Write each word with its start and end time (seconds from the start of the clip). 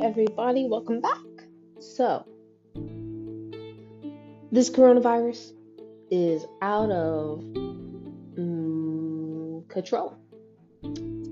Everybody. 0.00 0.68
Welcome 0.68 1.00
back. 1.00 1.18
So, 1.80 2.24
this 4.52 4.70
coronavirus 4.70 5.54
is 6.08 6.46
out 6.62 6.92
of 6.92 7.40
um, 8.38 9.64
control. 9.68 10.16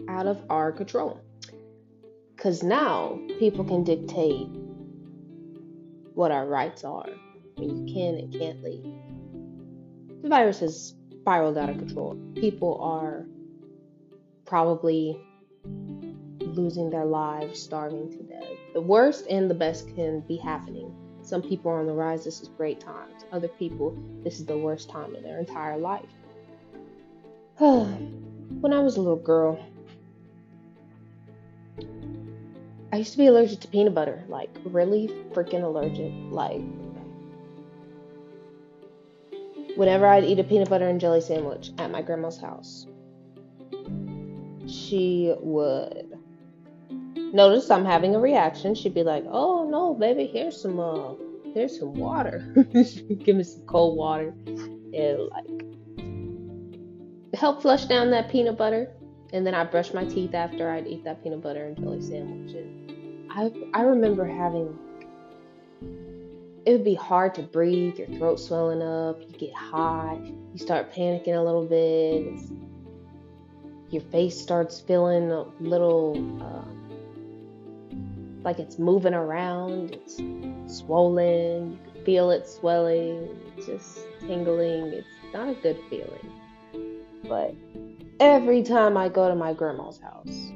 Out 0.08 0.26
of 0.26 0.44
our 0.50 0.72
control. 0.72 1.20
Because 2.34 2.64
now 2.64 3.20
people 3.38 3.64
can 3.64 3.84
dictate 3.84 4.48
what 6.14 6.33
our 6.33 6.46
rights 6.46 6.83
are 6.83 7.08
when 7.55 7.86
you 7.86 7.94
can 7.94 8.16
and 8.16 8.33
can't 8.33 8.64
leave. 8.64 8.92
The 10.22 10.28
virus 10.28 10.58
has 10.58 10.94
spiraled 11.20 11.56
out 11.56 11.70
of 11.70 11.78
control. 11.78 12.20
People 12.34 12.80
are 12.80 13.27
probably 14.44 15.20
losing 16.56 16.91
their 16.91 17.05
lives, 17.05 17.60
starving 17.60 18.10
to 18.10 18.22
death. 18.22 18.55
The 18.76 18.82
worst 18.82 19.26
and 19.30 19.48
the 19.48 19.54
best 19.54 19.88
can 19.96 20.20
be 20.20 20.36
happening. 20.36 20.94
Some 21.22 21.40
people 21.40 21.70
are 21.70 21.80
on 21.80 21.86
the 21.86 21.94
rise, 21.94 22.24
this 22.24 22.42
is 22.42 22.48
great 22.48 22.78
times. 22.78 23.24
Other 23.32 23.48
people, 23.48 23.96
this 24.22 24.38
is 24.38 24.44
the 24.44 24.58
worst 24.58 24.90
time 24.90 25.14
of 25.14 25.22
their 25.22 25.38
entire 25.38 25.78
life. 25.78 26.04
when 27.58 28.74
I 28.74 28.80
was 28.80 28.98
a 28.98 29.00
little 29.00 29.16
girl, 29.16 29.58
I 32.92 32.98
used 32.98 33.12
to 33.12 33.16
be 33.16 33.28
allergic 33.28 33.60
to 33.60 33.68
peanut 33.68 33.94
butter, 33.94 34.22
like 34.28 34.50
really 34.66 35.08
freaking 35.32 35.62
allergic. 35.62 36.12
Like, 36.30 36.61
whenever 39.74 40.06
I'd 40.06 40.24
eat 40.24 40.38
a 40.38 40.44
peanut 40.44 40.68
butter 40.68 40.86
and 40.86 41.00
jelly 41.00 41.22
sandwich 41.22 41.70
at 41.78 41.90
my 41.90 42.02
grandma's 42.02 42.38
house, 42.38 42.86
she 44.66 45.34
would 45.40 46.05
notice 47.32 47.70
I'm 47.70 47.84
having 47.84 48.14
a 48.14 48.19
reaction, 48.19 48.74
she'd 48.74 48.94
be 48.94 49.02
like, 49.02 49.24
"Oh 49.28 49.69
no, 49.69 49.94
baby, 49.94 50.27
here's 50.27 50.60
some 50.60 50.80
uh, 50.80 51.14
here's 51.55 51.78
some 51.78 51.94
water. 51.94 52.52
Give 52.72 53.36
me 53.36 53.42
some 53.42 53.62
cold 53.66 53.96
water 53.96 54.34
and 54.94 55.18
like 55.30 55.64
help 57.34 57.62
flush 57.62 57.86
down 57.86 58.10
that 58.10 58.28
peanut 58.30 58.56
butter." 58.56 58.91
And 59.33 59.46
then 59.46 59.55
I 59.55 59.64
brush 59.64 59.92
my 59.92 60.05
teeth 60.05 60.34
after 60.34 60.70
I'd 60.70 60.86
eat 60.86 61.05
that 61.05 61.22
peanut 61.22 61.42
butter 61.42 61.66
and 61.66 61.77
jelly 61.77 62.00
sandwich. 62.00 62.55
And 62.55 63.30
I 63.30 63.52
I 63.74 63.83
remember 63.83 64.24
having 64.24 64.78
it 66.66 66.72
would 66.72 66.84
be 66.84 66.94
hard 66.94 67.33
to 67.36 67.42
breathe, 67.42 67.96
your 67.96 68.08
throat 68.08 68.40
swelling 68.40 68.83
up, 68.83 69.20
you 69.20 69.38
get 69.38 69.55
hot, 69.55 70.18
you 70.27 70.58
start 70.58 70.92
panicking 70.92 71.36
a 71.36 71.40
little 71.40 71.64
bit. 71.64 72.40
Your 73.90 74.02
face 74.02 74.36
starts 74.36 74.80
feeling 74.80 75.30
a 75.30 75.44
little 75.61 76.16
uh, 76.42 76.75
like 78.47 78.61
it's 78.61 78.78
moving 78.78 79.12
around, 79.12 79.91
it's 79.91 80.22
swollen, 80.78 81.72
you 81.72 81.92
can 81.92 82.05
feel 82.05 82.30
it 82.30 82.47
swelling, 82.47 83.28
just 83.66 83.98
tingling. 84.20 84.92
It's 84.92 85.06
not 85.34 85.48
a 85.48 85.55
good 85.55 85.77
feeling. 85.91 87.02
But 87.28 87.56
every 88.20 88.62
time 88.62 88.97
I 88.97 89.08
go 89.08 89.28
to 89.28 89.34
my 89.34 89.52
grandma's 89.52 89.98
house, 89.98 90.52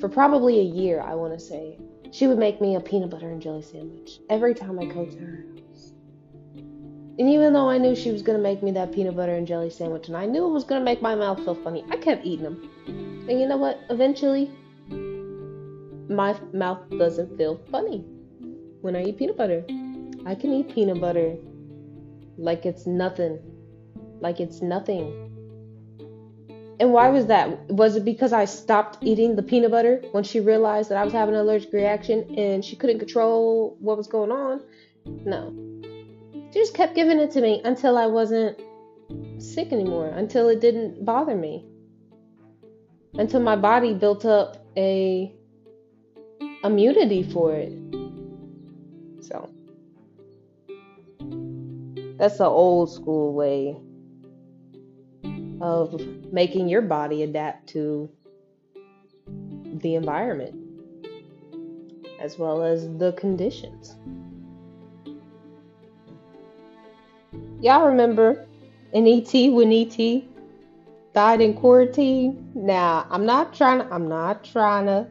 for 0.00 0.08
probably 0.08 0.58
a 0.58 0.62
year, 0.62 1.02
I 1.02 1.14
want 1.14 1.34
to 1.34 1.38
say, 1.38 1.78
she 2.12 2.26
would 2.28 2.38
make 2.38 2.62
me 2.62 2.76
a 2.76 2.80
peanut 2.80 3.10
butter 3.10 3.28
and 3.28 3.42
jelly 3.42 3.60
sandwich 3.60 4.18
every 4.30 4.54
time 4.54 4.78
I 4.78 4.86
go 4.86 5.04
to 5.04 5.18
her 5.18 5.44
house. 5.68 5.92
And 6.54 7.28
even 7.28 7.52
though 7.52 7.68
I 7.68 7.76
knew 7.76 7.94
she 7.94 8.10
was 8.10 8.22
going 8.22 8.38
to 8.38 8.42
make 8.42 8.62
me 8.62 8.70
that 8.70 8.92
peanut 8.92 9.16
butter 9.16 9.34
and 9.34 9.46
jelly 9.46 9.68
sandwich, 9.68 10.08
and 10.08 10.16
I 10.16 10.24
knew 10.24 10.46
it 10.46 10.52
was 10.52 10.64
going 10.64 10.80
to 10.80 10.84
make 10.84 11.02
my 11.02 11.14
mouth 11.14 11.44
feel 11.44 11.56
funny, 11.56 11.84
I 11.90 11.98
kept 11.98 12.24
eating 12.24 12.44
them. 12.44 13.26
And 13.28 13.38
you 13.38 13.46
know 13.46 13.58
what? 13.58 13.80
Eventually, 13.90 14.50
my 16.08 16.38
mouth 16.52 16.88
doesn't 16.98 17.36
feel 17.36 17.60
funny 17.70 18.04
when 18.80 18.96
I 18.96 19.04
eat 19.04 19.18
peanut 19.18 19.36
butter. 19.36 19.64
I 20.24 20.34
can 20.34 20.52
eat 20.52 20.74
peanut 20.74 21.00
butter 21.00 21.36
like 22.36 22.66
it's 22.66 22.86
nothing. 22.86 23.38
Like 24.20 24.40
it's 24.40 24.62
nothing. 24.62 25.22
And 26.78 26.92
why 26.92 27.08
was 27.08 27.26
that? 27.26 27.70
Was 27.70 27.96
it 27.96 28.04
because 28.04 28.32
I 28.32 28.44
stopped 28.44 28.98
eating 29.02 29.34
the 29.34 29.42
peanut 29.42 29.70
butter 29.70 30.02
when 30.12 30.24
she 30.24 30.40
realized 30.40 30.90
that 30.90 30.98
I 30.98 31.04
was 31.04 31.12
having 31.12 31.34
an 31.34 31.40
allergic 31.40 31.72
reaction 31.72 32.38
and 32.38 32.64
she 32.64 32.76
couldn't 32.76 32.98
control 32.98 33.76
what 33.80 33.96
was 33.96 34.06
going 34.06 34.30
on? 34.30 34.62
No. 35.24 35.54
She 36.52 36.60
just 36.60 36.74
kept 36.74 36.94
giving 36.94 37.18
it 37.18 37.30
to 37.32 37.40
me 37.40 37.62
until 37.64 37.96
I 37.96 38.06
wasn't 38.06 38.60
sick 39.38 39.72
anymore, 39.72 40.08
until 40.08 40.48
it 40.48 40.60
didn't 40.60 41.04
bother 41.04 41.34
me. 41.34 41.64
Until 43.14 43.40
my 43.40 43.56
body 43.56 43.94
built 43.94 44.26
up 44.26 44.66
a 44.76 45.35
immunity 46.66 47.22
for 47.22 47.54
it. 47.54 47.72
So 49.22 49.48
that's 52.18 52.38
the 52.38 52.46
old 52.46 52.92
school 52.92 53.32
way 53.32 53.76
of 55.60 56.00
making 56.32 56.68
your 56.68 56.82
body 56.82 57.22
adapt 57.22 57.68
to 57.70 58.10
the 59.26 59.94
environment 59.94 60.54
as 62.20 62.38
well 62.38 62.62
as 62.62 62.88
the 62.98 63.12
conditions. 63.12 63.96
Y'all 67.60 67.86
remember 67.86 68.46
in 68.92 69.06
ET 69.06 69.32
when 69.52 69.72
ET 69.72 70.24
died 71.14 71.40
in 71.40 71.54
quarantine? 71.54 72.50
Now, 72.54 73.06
I'm 73.10 73.24
not 73.24 73.54
trying 73.54 73.78
to, 73.78 73.92
I'm 73.92 74.08
not 74.08 74.44
trying 74.44 74.86
to 74.86 75.06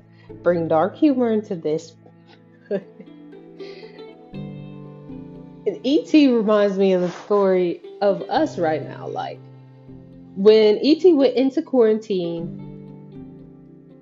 bring 0.45 0.67
dark 0.67 0.95
humor 0.95 1.31
into 1.31 1.55
this. 1.55 1.95
and 2.69 2.83
ET 5.83 6.13
reminds 6.13 6.77
me 6.77 6.93
of 6.93 7.01
the 7.01 7.09
story 7.09 7.81
of 8.01 8.21
us 8.29 8.59
right 8.59 8.87
now. 8.87 9.07
Like 9.07 9.39
when 10.35 10.79
ET 10.83 11.03
went 11.15 11.33
into 11.33 11.63
quarantine, 11.63 12.61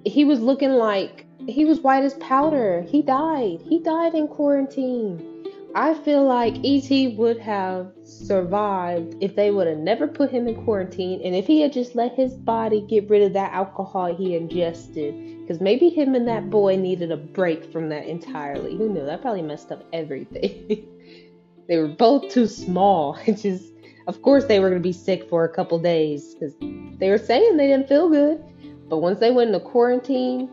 he 0.05 0.25
was 0.25 0.41
looking 0.41 0.73
like 0.73 1.25
he 1.47 1.63
was 1.63 1.79
white 1.79 2.03
as 2.03 2.15
powder. 2.15 2.81
He 2.89 3.01
died. 3.01 3.61
He 3.63 3.79
died 3.79 4.13
in 4.13 4.27
quarantine. 4.27 5.32
I 5.75 5.95
feel 5.95 6.23
like 6.23 6.63
ET 6.63 7.17
would 7.17 7.39
have 7.39 7.93
survived 8.03 9.15
if 9.21 9.35
they 9.35 9.49
would 9.49 9.65
have 9.65 9.79
never 9.79 10.07
put 10.07 10.29
him 10.29 10.47
in 10.47 10.63
quarantine 10.63 11.19
and 11.25 11.33
if 11.33 11.47
he 11.47 11.61
had 11.61 11.73
just 11.73 11.95
let 11.95 12.13
his 12.13 12.33
body 12.35 12.81
get 12.81 13.09
rid 13.09 13.23
of 13.23 13.33
that 13.33 13.53
alcohol 13.53 14.15
he 14.15 14.35
ingested. 14.35 15.39
Because 15.41 15.61
maybe 15.61 15.89
him 15.89 16.13
and 16.13 16.27
that 16.27 16.51
boy 16.51 16.75
needed 16.75 17.11
a 17.11 17.17
break 17.17 17.71
from 17.71 17.89
that 17.89 18.05
entirely. 18.05 18.77
Who 18.77 18.87
knew? 18.87 19.03
That 19.03 19.23
probably 19.23 19.41
messed 19.41 19.71
up 19.71 19.83
everything. 19.91 20.85
they 21.67 21.77
were 21.77 21.87
both 21.87 22.31
too 22.31 22.45
small. 22.45 23.17
It 23.25 23.37
just, 23.37 23.73
of 24.05 24.21
course, 24.21 24.45
they 24.45 24.59
were 24.59 24.69
going 24.69 24.81
to 24.81 24.87
be 24.87 24.93
sick 24.93 25.27
for 25.27 25.43
a 25.43 25.49
couple 25.49 25.79
days 25.79 26.35
because 26.35 26.53
they 26.99 27.09
were 27.09 27.17
saying 27.17 27.57
they 27.57 27.67
didn't 27.67 27.87
feel 27.87 28.09
good. 28.09 28.43
But 28.89 28.97
once 28.97 29.19
they 29.19 29.31
went 29.31 29.47
into 29.47 29.59
quarantine, 29.59 30.47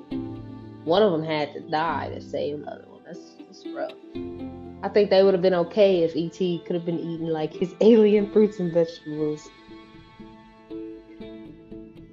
one 0.84 1.03
of 1.03 1.12
them 1.12 1.25
had 1.25 1.53
to 1.53 1.60
die 1.60 2.09
to 2.14 2.22
save 2.22 2.60
the 2.60 2.70
other 2.70 2.86
one. 2.88 3.03
That's, 3.04 3.20
that's 3.38 3.66
rough. 3.69 4.59
I 4.82 4.88
think 4.88 5.10
they 5.10 5.22
would 5.22 5.34
have 5.34 5.42
been 5.42 5.54
okay 5.54 6.02
if 6.02 6.16
ET 6.16 6.64
could 6.64 6.74
have 6.74 6.86
been 6.86 6.98
eating 6.98 7.26
like 7.26 7.52
his 7.52 7.74
alien 7.80 8.30
fruits 8.32 8.60
and 8.60 8.72
vegetables. 8.72 9.48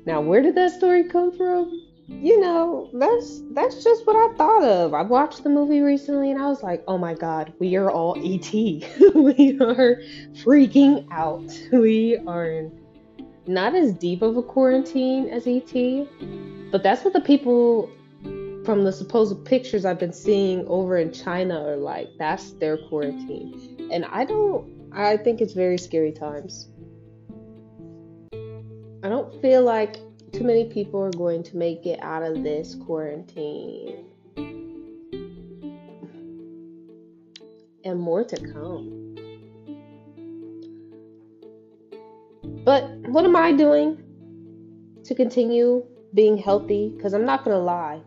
Now, 0.06 0.22
where 0.22 0.42
did 0.42 0.56
that 0.56 0.72
story 0.72 1.04
come 1.04 1.36
from? 1.36 1.82
You 2.08 2.40
know, 2.40 2.90
that's 2.94 3.42
that's 3.52 3.84
just 3.84 4.08
what 4.08 4.16
I 4.16 4.34
thought 4.36 4.64
of. 4.64 4.94
I 4.94 5.02
watched 5.02 5.44
the 5.44 5.50
movie 5.50 5.82
recently 5.82 6.32
and 6.32 6.42
I 6.42 6.48
was 6.48 6.64
like, 6.64 6.82
"Oh 6.88 6.98
my 6.98 7.14
god, 7.14 7.54
we 7.60 7.76
are 7.76 7.92
all 7.92 8.16
ET. 8.18 8.54
we 8.54 9.58
are 9.60 10.02
freaking 10.44 11.06
out. 11.12 11.52
We 11.74 12.18
are 12.26 12.70
not 13.46 13.76
as 13.76 13.94
deep 13.94 14.22
of 14.22 14.38
a 14.38 14.42
quarantine 14.42 15.28
as 15.28 15.48
ET, 15.48 15.74
but 16.72 16.84
that's 16.84 17.04
what 17.04 17.14
the 17.14 17.22
people 17.22 17.90
from 18.68 18.84
the 18.84 18.92
supposed 18.92 19.46
pictures 19.46 19.86
I've 19.86 19.98
been 19.98 20.12
seeing 20.12 20.68
over 20.68 20.98
in 20.98 21.14
China 21.14 21.66
are 21.66 21.78
like 21.78 22.10
that's 22.20 22.52
their 22.52 22.76
quarantine. 22.76 23.88
And 23.94 24.04
I 24.04 24.26
don't 24.26 24.92
I 24.92 25.16
think 25.16 25.40
it's 25.40 25.54
very 25.54 25.78
scary 25.78 26.12
times. 26.12 26.68
I 28.34 29.08
don't 29.08 29.42
feel 29.42 29.64
like 29.64 30.00
too 30.34 30.44
many 30.44 30.66
people 30.66 31.02
are 31.02 31.12
going 31.12 31.44
to 31.44 31.56
make 31.56 31.86
it 31.86 31.98
out 32.04 32.24
of 32.24 32.44
this 32.44 32.76
quarantine. 32.76 34.04
And 37.86 37.98
more 37.98 38.26
to 38.26 38.36
come. 38.52 39.16
But 42.66 42.84
what 43.08 43.24
am 43.24 43.38
I 43.38 43.54
doing 43.54 44.04
to 45.06 45.16
continue 45.16 45.86
being 46.14 46.38
healthy? 46.38 46.92
Because 46.94 47.14
I'm 47.14 47.24
not 47.24 47.46
going 47.46 47.56
to 47.56 47.64
lie. 47.64 48.02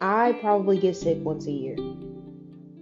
I 0.00 0.32
probably 0.40 0.78
get 0.78 0.96
sick 0.96 1.18
once 1.20 1.46
a 1.46 1.52
year. 1.52 1.76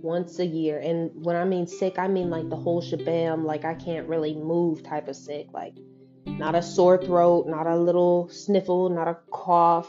Once 0.02 0.38
a 0.38 0.46
year. 0.46 0.78
And 0.78 1.10
when 1.24 1.36
I 1.36 1.44
mean 1.44 1.66
sick, 1.66 1.98
I 1.98 2.08
mean 2.08 2.30
like 2.30 2.48
the 2.50 2.56
whole 2.56 2.82
shabam, 2.82 3.44
like 3.44 3.64
I 3.64 3.74
can't 3.74 4.08
really 4.08 4.34
move 4.34 4.82
type 4.82 5.08
of 5.08 5.16
sick. 5.16 5.48
Like 5.52 5.74
not 6.26 6.54
a 6.54 6.62
sore 6.62 6.98
throat, 6.98 7.46
not 7.48 7.66
a 7.66 7.76
little 7.76 8.28
sniffle, 8.28 8.90
not 8.90 9.08
a 9.08 9.16
cough. 9.30 9.88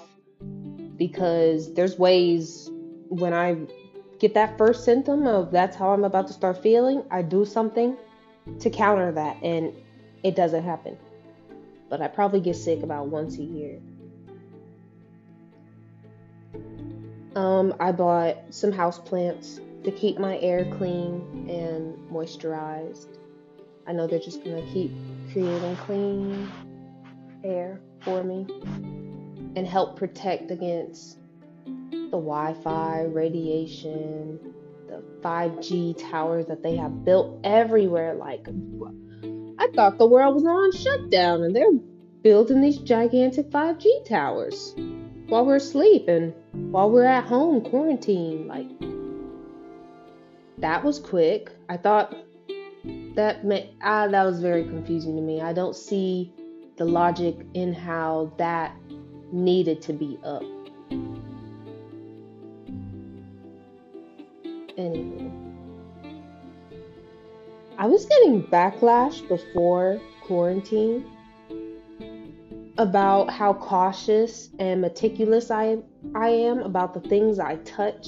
because 0.97 1.74
there's 1.74 1.97
ways 1.97 2.69
when 3.09 3.33
I 3.33 3.57
get 4.19 4.33
that 4.33 4.57
first 4.57 4.83
symptom 4.83 5.27
of 5.27 5.51
that's 5.51 5.75
how 5.75 5.89
I'm 5.89 6.03
about 6.03 6.27
to 6.27 6.33
start 6.33 6.62
feeling, 6.62 7.03
I 7.12 7.21
do 7.21 7.45
something 7.45 7.95
to 8.59 8.69
counter 8.69 9.12
that 9.12 9.38
and 9.44 9.73
it 10.23 10.35
doesn't 10.35 10.63
happen. 10.63 10.97
But 11.89 12.01
I 12.01 12.07
probably 12.07 12.41
get 12.41 12.56
sick 12.56 12.83
about 12.83 13.07
once 13.07 13.38
a 13.38 13.44
year. 13.44 13.80
Um, 17.37 17.75
I 17.79 17.91
bought 17.91 18.35
some 18.49 18.71
house 18.71 18.97
plants 18.97 19.61
to 19.83 19.91
keep 19.91 20.17
my 20.17 20.39
air 20.39 20.65
clean 20.79 21.45
and 21.47 21.95
moisturized. 22.09 23.05
I 23.85 23.93
know 23.93 24.07
they're 24.07 24.17
just 24.17 24.43
gonna 24.43 24.65
keep 24.73 24.91
creating 25.31 25.75
clean 25.75 26.49
air 27.43 27.79
for 28.01 28.23
me 28.23 28.47
and 29.55 29.67
help 29.67 29.97
protect 29.97 30.49
against 30.49 31.19
the 31.65 32.09
Wi 32.09 32.55
Fi, 32.63 33.03
radiation, 33.03 34.39
the 34.87 35.03
5G 35.21 35.93
towers 36.09 36.47
that 36.47 36.63
they 36.63 36.75
have 36.75 37.05
built 37.05 37.39
everywhere. 37.43 38.15
Like, 38.15 38.47
I 39.59 39.67
thought 39.75 39.99
the 39.99 40.07
world 40.07 40.33
was 40.33 40.43
on 40.43 40.71
shutdown 40.71 41.43
and 41.43 41.55
they're 41.55 41.71
building 42.23 42.61
these 42.61 42.79
gigantic 42.79 43.51
5G 43.51 44.05
towers 44.05 44.73
while 45.27 45.45
we're 45.45 45.57
asleep 45.57 46.07
and 46.07 46.33
while 46.71 46.89
we're 46.89 47.06
at 47.06 47.25
home 47.25 47.62
quarantined. 47.62 48.47
Like, 48.47 48.68
that 50.57 50.83
was 50.83 51.00
quick. 51.00 51.51
I 51.69 51.77
thought 51.77 52.15
that 53.15 53.45
meant, 53.45 53.69
ah, 53.81 54.07
that 54.07 54.24
was 54.24 54.41
very 54.41 54.63
confusing 54.63 55.15
to 55.15 55.21
me. 55.21 55.41
I 55.41 55.53
don't 55.53 55.75
see 55.75 56.33
the 56.77 56.85
logic 56.85 57.35
in 57.53 57.74
how 57.74 58.31
that 58.38 58.75
needed 59.31 59.81
to 59.83 59.94
be 59.94 60.18
up. 60.24 60.44
Anyway, 64.77 65.31
I 67.80 67.88
was 67.88 68.06
getting 68.06 68.44
backlash 68.44 69.27
before 69.27 70.00
quarantine 70.21 71.03
about 72.77 73.31
how 73.31 73.53
cautious 73.53 74.50
and 74.59 74.81
meticulous 74.81 75.50
I 75.50 75.77
I 76.13 76.29
am 76.29 76.59
about 76.59 76.94
the 76.94 77.00
things 77.09 77.39
I 77.39 77.56
touch 77.57 78.07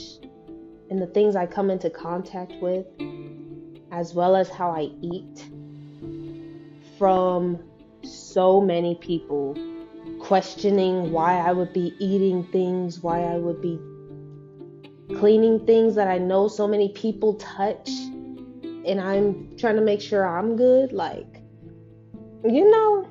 and 0.90 1.02
the 1.02 1.08
things 1.08 1.36
I 1.36 1.46
come 1.46 1.70
into 1.70 1.90
contact 1.90 2.54
with, 2.62 2.86
as 3.92 4.14
well 4.14 4.36
as 4.36 4.50
how 4.50 4.72
I 4.72 4.92
eat 5.02 5.46
from 6.98 7.60
so 8.04 8.62
many 8.62 8.96
people 8.96 9.56
questioning 10.20 11.12
why 11.12 11.38
I 11.38 11.52
would 11.52 11.74
be 11.74 11.94
eating 12.00 12.44
things, 12.46 13.02
why 13.02 13.24
I 13.24 13.38
would 13.38 13.62
be 13.62 13.80
cleaning 15.16 15.66
things 15.66 15.96
that 15.96 16.08
I 16.08 16.18
know 16.18 16.48
so 16.48 16.68
many 16.68 16.90
people 16.90 17.36
touch, 17.36 17.90
and 17.90 19.00
I'm 19.00 19.56
trying 19.58 19.76
to 19.76 19.82
make 19.82 20.02
sure 20.02 20.26
I'm 20.28 20.56
good. 20.56 20.92
Like, 20.92 21.42
you 22.44 22.70
know, 22.70 23.08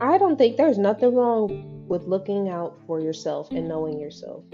I 0.00 0.16
don't 0.16 0.38
think 0.38 0.56
there's 0.56 0.78
nothing 0.78 1.14
wrong 1.14 1.86
with 1.86 2.04
looking 2.04 2.48
out 2.48 2.80
for 2.86 3.00
yourself 3.00 3.50
and 3.50 3.68
knowing 3.68 4.00
yourself. 4.00 4.44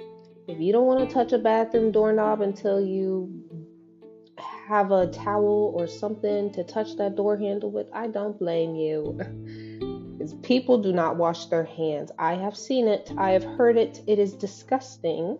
If 0.48 0.58
you 0.60 0.72
don't 0.72 0.86
want 0.86 1.08
to 1.08 1.14
touch 1.14 1.32
a 1.32 1.38
bathroom 1.38 1.92
doorknob 1.92 2.40
until 2.40 2.84
you 2.84 3.30
have 4.38 4.90
a 4.90 5.06
towel 5.06 5.72
or 5.76 5.86
something 5.86 6.52
to 6.52 6.64
touch 6.64 6.96
that 6.96 7.14
door 7.14 7.36
handle 7.36 7.70
with, 7.70 7.86
I 7.92 8.08
don't 8.08 8.36
blame 8.36 8.74
you. 8.74 9.20
people 10.42 10.78
do 10.78 10.92
not 10.92 11.16
wash 11.16 11.46
their 11.46 11.64
hands. 11.64 12.10
I 12.18 12.34
have 12.34 12.56
seen 12.56 12.88
it, 12.88 13.12
I 13.16 13.30
have 13.30 13.44
heard 13.44 13.76
it. 13.76 14.02
It 14.08 14.18
is 14.18 14.34
disgusting. 14.34 15.38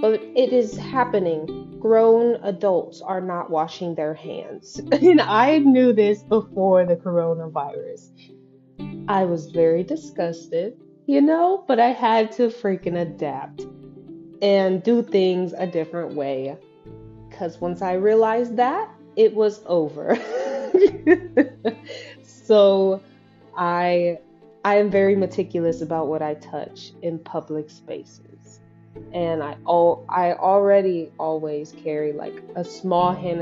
But 0.00 0.20
it 0.20 0.52
is 0.52 0.76
happening. 0.76 1.78
Grown 1.78 2.40
adults 2.42 3.00
are 3.00 3.20
not 3.20 3.50
washing 3.50 3.94
their 3.94 4.14
hands. 4.14 4.80
and 4.92 5.20
I 5.20 5.58
knew 5.58 5.92
this 5.92 6.24
before 6.24 6.84
the 6.84 6.96
coronavirus. 6.96 8.10
I 9.08 9.24
was 9.24 9.46
very 9.50 9.84
disgusted, 9.84 10.76
you 11.06 11.20
know, 11.20 11.64
but 11.68 11.78
I 11.78 11.88
had 11.88 12.32
to 12.32 12.48
freaking 12.48 13.00
adapt 13.00 13.64
and 14.42 14.82
do 14.82 15.02
things 15.02 15.52
a 15.52 15.66
different 15.66 16.14
way. 16.14 16.56
Because 17.28 17.60
once 17.60 17.82
I 17.82 17.92
realized 17.94 18.56
that, 18.56 18.90
it 19.14 19.34
was 19.34 19.62
over. 19.66 20.18
so 22.22 23.00
I 23.56 24.18
I 24.64 24.76
am 24.76 24.90
very 24.90 25.14
meticulous 25.14 25.80
about 25.80 26.08
what 26.08 26.22
I 26.22 26.34
touch 26.34 26.92
in 27.02 27.20
public 27.20 27.70
spaces. 27.70 28.35
And 29.12 29.42
I 29.42 29.56
all 29.64 30.04
I 30.08 30.32
already 30.32 31.10
always 31.18 31.72
carry 31.72 32.12
like 32.12 32.34
a 32.54 32.64
small 32.64 33.12
hand 33.12 33.40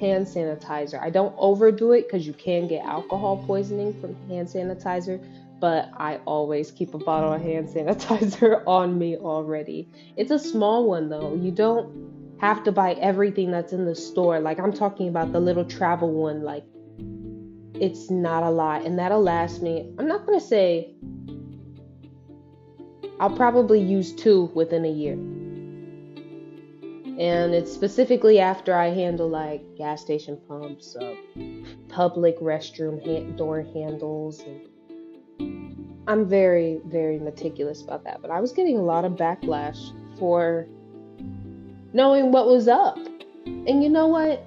hand 0.00 0.26
sanitizer. 0.26 1.00
I 1.00 1.10
don't 1.10 1.34
overdo 1.38 1.92
it 1.92 2.08
cuz 2.08 2.26
you 2.26 2.32
can 2.32 2.66
get 2.66 2.84
alcohol 2.84 3.42
poisoning 3.46 3.92
from 4.00 4.14
hand 4.28 4.48
sanitizer, 4.48 5.20
but 5.60 5.90
I 5.96 6.20
always 6.26 6.70
keep 6.70 6.94
a 6.94 6.98
bottle 6.98 7.32
of 7.32 7.42
hand 7.42 7.68
sanitizer 7.74 8.62
on 8.66 8.98
me 8.98 9.16
already. 9.16 9.88
It's 10.16 10.30
a 10.30 10.38
small 10.38 10.86
one 10.86 11.08
though. 11.08 11.34
You 11.34 11.50
don't 11.50 12.36
have 12.38 12.62
to 12.64 12.72
buy 12.72 12.92
everything 12.94 13.50
that's 13.50 13.72
in 13.72 13.84
the 13.84 13.94
store. 13.94 14.40
Like 14.40 14.58
I'm 14.58 14.72
talking 14.72 15.08
about 15.08 15.32
the 15.32 15.40
little 15.40 15.64
travel 15.64 16.12
one 16.12 16.42
like 16.42 16.64
it's 17.80 18.10
not 18.10 18.42
a 18.42 18.50
lot 18.50 18.84
and 18.84 18.98
that'll 18.98 19.22
last 19.22 19.62
me. 19.62 19.92
I'm 19.98 20.08
not 20.08 20.26
to 20.26 20.44
say 20.44 20.94
I'll 23.18 23.34
probably 23.34 23.80
use 23.80 24.12
two 24.12 24.50
within 24.54 24.84
a 24.84 24.90
year. 24.90 25.14
And 27.18 27.54
it's 27.54 27.72
specifically 27.72 28.38
after 28.40 28.74
I 28.74 28.88
handle 28.88 29.28
like 29.28 29.62
gas 29.76 30.02
station 30.02 30.38
pumps, 30.46 30.94
uh, 30.96 31.14
public 31.88 32.38
restroom 32.40 33.00
ha- 33.02 33.36
door 33.36 33.62
handles. 33.72 34.40
And 34.40 36.04
I'm 36.06 36.28
very, 36.28 36.80
very 36.84 37.18
meticulous 37.18 37.80
about 37.80 38.04
that. 38.04 38.20
But 38.20 38.30
I 38.30 38.40
was 38.40 38.52
getting 38.52 38.76
a 38.76 38.82
lot 38.82 39.06
of 39.06 39.12
backlash 39.12 39.78
for 40.18 40.66
knowing 41.94 42.32
what 42.32 42.46
was 42.46 42.68
up. 42.68 42.98
And 43.46 43.82
you 43.82 43.88
know 43.88 44.08
what? 44.08 44.44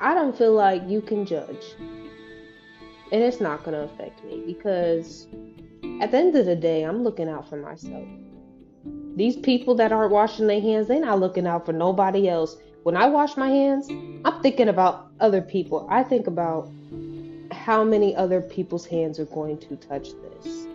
I 0.00 0.14
don't 0.14 0.36
feel 0.36 0.52
like 0.52 0.82
you 0.88 1.00
can 1.00 1.24
judge. 1.24 1.64
And 3.12 3.22
it's 3.22 3.40
not 3.40 3.62
going 3.62 3.76
to 3.76 3.84
affect 3.84 4.24
me 4.24 4.42
because 4.44 5.28
at 6.00 6.10
the 6.10 6.18
end 6.18 6.36
of 6.36 6.46
the 6.46 6.56
day, 6.56 6.82
I'm 6.82 7.02
looking 7.02 7.28
out 7.28 7.48
for 7.48 7.56
myself. 7.56 8.06
These 9.16 9.36
people 9.36 9.74
that 9.76 9.92
aren't 9.92 10.12
washing 10.12 10.46
their 10.46 10.60
hands, 10.60 10.88
they're 10.88 11.00
not 11.00 11.20
looking 11.20 11.46
out 11.46 11.64
for 11.64 11.72
nobody 11.72 12.28
else. 12.28 12.56
When 12.82 12.96
I 12.96 13.08
wash 13.08 13.36
my 13.36 13.48
hands, 13.48 13.88
I'm 14.24 14.42
thinking 14.42 14.68
about 14.68 15.10
other 15.20 15.40
people. 15.40 15.86
I 15.90 16.02
think 16.02 16.26
about 16.26 16.70
how 17.50 17.82
many 17.82 18.14
other 18.14 18.40
people's 18.40 18.84
hands 18.86 19.18
are 19.18 19.24
going 19.24 19.58
to 19.58 19.76
touch 19.76 20.10
this. 20.22 20.66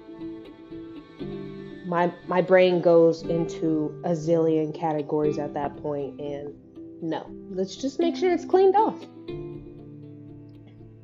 My 1.85 2.11
my 2.27 2.41
brain 2.41 2.81
goes 2.81 3.21
into 3.21 3.93
a 4.03 4.11
zillion 4.11 4.73
categories 4.73 5.37
at 5.37 5.53
that 5.53 5.77
point 5.77 6.19
and 6.19 6.53
no, 7.01 7.29
let's 7.49 7.75
just 7.75 7.99
make 7.99 8.15
sure 8.15 8.31
it's 8.31 8.45
cleaned 8.45 8.75
off. 8.75 9.01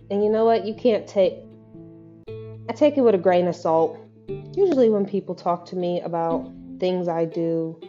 And 0.10 0.24
you 0.24 0.30
know 0.30 0.46
what? 0.46 0.66
You 0.66 0.74
can't 0.74 1.08
take 1.08 1.36
I 2.70 2.74
take 2.74 2.98
it 2.98 3.02
with 3.02 3.16
a 3.16 3.20
grain 3.20 3.48
of 3.48 3.56
salt. 3.56 3.98
Usually 4.28 4.90
when 4.90 5.06
people 5.06 5.36
talk 5.36 5.66
to 5.68 5.76
me 5.76 6.02
about 6.02 6.52
things 6.80 7.08
I 7.08 7.26
do, 7.26 7.80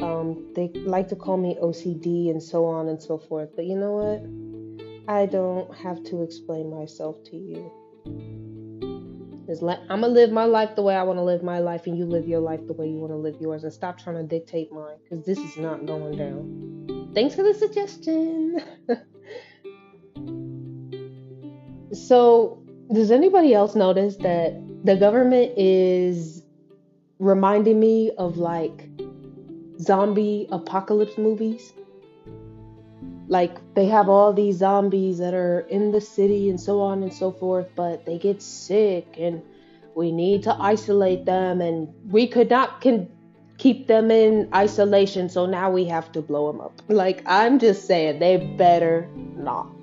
um, 0.00 0.52
they 0.54 0.68
like 0.74 1.08
to 1.08 1.16
call 1.16 1.36
me 1.36 1.56
OCD 1.62 2.30
and 2.30 2.42
so 2.42 2.64
on 2.64 2.88
and 2.88 3.00
so 3.00 3.18
forth. 3.18 3.50
But 3.54 3.66
you 3.66 3.76
know 3.76 3.92
what? 3.92 5.14
I 5.14 5.26
don't 5.26 5.72
have 5.76 6.02
to 6.04 6.22
explain 6.22 6.70
myself 6.70 7.22
to 7.24 7.36
you. 7.36 7.70
I'm 9.62 10.00
gonna 10.00 10.08
live 10.08 10.32
my 10.32 10.46
life 10.46 10.74
the 10.74 10.82
way 10.82 10.96
I 10.96 11.02
want 11.02 11.18
to 11.18 11.22
live 11.22 11.42
my 11.42 11.58
life, 11.58 11.86
and 11.86 11.96
you 11.96 12.06
live 12.06 12.26
your 12.26 12.40
life 12.40 12.66
the 12.66 12.72
way 12.72 12.88
you 12.88 12.96
want 12.96 13.12
to 13.12 13.16
live 13.16 13.36
yours, 13.40 13.62
and 13.62 13.72
stop 13.72 13.98
trying 13.98 14.16
to 14.16 14.22
dictate 14.22 14.72
mine, 14.72 14.96
because 15.02 15.24
this 15.24 15.38
is 15.38 15.56
not 15.58 15.86
going 15.86 16.16
down. 16.16 17.10
Thanks 17.14 17.34
for 17.34 17.42
the 17.42 17.54
suggestion. 17.54 18.60
So, 21.92 22.60
does 22.92 23.12
anybody 23.12 23.54
else 23.54 23.76
notice 23.76 24.16
that 24.16 24.60
the 24.84 24.96
government 24.96 25.52
is 25.56 26.42
reminding 27.18 27.80
me 27.80 28.10
of 28.18 28.36
like 28.36 28.88
zombie 29.80 30.46
apocalypse 30.52 31.16
movies? 31.16 31.72
Like 33.26 33.56
they 33.74 33.86
have 33.86 34.10
all 34.10 34.34
these 34.34 34.58
zombies 34.58 35.18
that 35.18 35.32
are 35.32 35.60
in 35.60 35.90
the 35.90 36.00
city 36.00 36.50
and 36.50 36.60
so 36.60 36.80
on 36.80 37.02
and 37.02 37.12
so 37.12 37.32
forth, 37.32 37.66
but 37.74 38.04
they 38.04 38.18
get 38.18 38.42
sick 38.42 39.16
and 39.18 39.42
we 39.94 40.12
need 40.12 40.42
to 40.42 40.54
isolate 40.60 41.24
them 41.24 41.62
and 41.62 41.88
we 42.10 42.26
could 42.26 42.50
not 42.50 42.82
can 42.82 43.08
keep 43.56 43.86
them 43.86 44.10
in 44.10 44.48
isolation, 44.54 45.28
so 45.30 45.46
now 45.46 45.70
we 45.70 45.84
have 45.86 46.12
to 46.12 46.20
blow 46.20 46.52
them 46.52 46.60
up. 46.60 46.82
Like 46.88 47.22
I'm 47.24 47.58
just 47.58 47.86
saying 47.86 48.18
they 48.18 48.36
better 48.36 49.08
not 49.16 49.73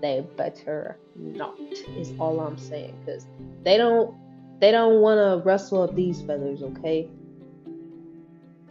they 0.00 0.24
better 0.36 0.98
not 1.16 1.58
is 1.96 2.12
all 2.18 2.40
i'm 2.40 2.56
saying 2.56 2.96
because 3.04 3.26
they 3.64 3.76
don't 3.76 4.14
they 4.60 4.70
don't 4.70 5.00
want 5.00 5.18
to 5.18 5.44
rustle 5.48 5.82
up 5.82 5.94
these 5.94 6.22
feathers 6.22 6.62
okay 6.62 7.08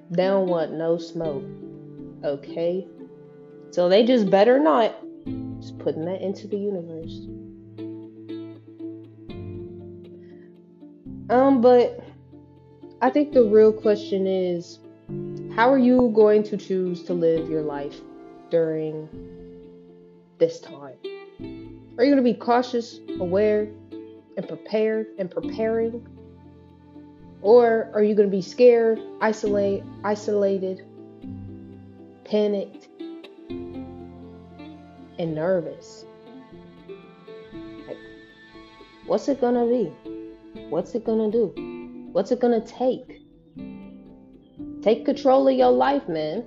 They 0.09 0.23
don't 0.23 0.47
want 0.47 0.73
no 0.73 0.97
smoke. 0.97 1.43
Okay? 2.23 2.87
So 3.71 3.89
they 3.89 4.05
just 4.05 4.29
better 4.29 4.59
not. 4.59 4.95
Just 5.59 5.77
putting 5.79 6.05
that 6.05 6.21
into 6.21 6.47
the 6.47 6.57
universe. 6.57 7.19
Um, 11.29 11.59
but 11.59 12.01
I 13.01 13.09
think 13.09 13.33
the 13.33 13.43
real 13.43 13.73
question 13.73 14.25
is 14.25 14.79
how 15.55 15.71
are 15.71 15.77
you 15.77 16.11
going 16.15 16.43
to 16.43 16.57
choose 16.57 17.03
to 17.03 17.13
live 17.13 17.49
your 17.49 17.63
life 17.63 17.99
during 18.49 19.09
this 20.37 20.61
time? 20.61 20.95
Are 21.97 22.03
you 22.03 22.11
going 22.11 22.23
to 22.23 22.31
be 22.31 22.37
cautious, 22.37 22.99
aware, 23.19 23.67
and 24.37 24.47
prepared 24.47 25.07
and 25.17 25.31
preparing? 25.31 26.07
Or 27.41 27.89
are 27.93 28.03
you 28.03 28.13
going 28.13 28.29
to 28.29 28.35
be 28.35 28.41
scared, 28.41 28.99
isolate, 29.19 29.83
isolated, 30.03 30.85
panicked, 32.23 32.87
and 33.49 35.33
nervous? 35.33 36.05
Like, 37.87 37.97
what's 39.07 39.27
it 39.27 39.41
going 39.41 39.55
to 39.55 39.65
be? 39.65 39.91
What's 40.69 40.93
it 40.93 41.03
going 41.03 41.31
to 41.31 41.35
do? 41.35 42.09
What's 42.11 42.31
it 42.31 42.39
going 42.39 42.61
to 42.61 42.67
take? 42.67 43.23
Take 44.83 45.03
control 45.03 45.47
of 45.47 45.55
your 45.55 45.71
life, 45.71 46.07
man. 46.07 46.45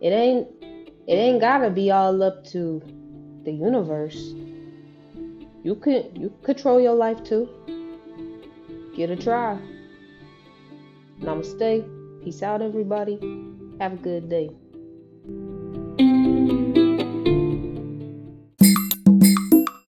It 0.00 0.10
ain't 0.10 0.48
it 1.06 1.14
ain't 1.14 1.40
gotta 1.40 1.70
be 1.70 1.90
all 1.90 2.22
up 2.22 2.44
to 2.48 2.82
the 3.46 3.52
universe. 3.52 4.34
You 5.62 5.76
can 5.76 6.14
you 6.14 6.32
control 6.42 6.80
your 6.80 6.94
life 6.94 7.22
too. 7.24 7.48
Get 8.94 9.08
a 9.10 9.16
try. 9.16 9.58
Namaste. 11.20 12.22
Peace 12.22 12.42
out 12.42 12.60
everybody. 12.60 13.16
Have 13.80 13.92
a 13.94 13.96
good 13.96 14.28
day. 14.28 14.50